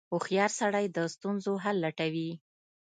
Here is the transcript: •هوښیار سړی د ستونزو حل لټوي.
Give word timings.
•هوښیار 0.11 0.51
سړی 0.59 0.85
د 0.95 0.97
ستونزو 1.13 1.53
حل 1.63 1.77
لټوي. 1.85 2.29